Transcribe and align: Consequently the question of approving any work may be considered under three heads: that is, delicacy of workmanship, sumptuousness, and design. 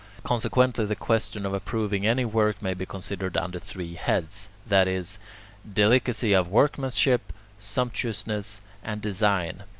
Consequently 0.23 0.83
the 0.83 0.95
question 0.95 1.45
of 1.45 1.53
approving 1.53 2.07
any 2.07 2.25
work 2.25 2.59
may 2.59 2.73
be 2.73 2.87
considered 2.87 3.37
under 3.37 3.59
three 3.59 3.93
heads: 3.93 4.49
that 4.65 4.87
is, 4.87 5.19
delicacy 5.75 6.33
of 6.33 6.47
workmanship, 6.47 7.31
sumptuousness, 7.59 8.61
and 8.83 8.99
design. 8.99 9.61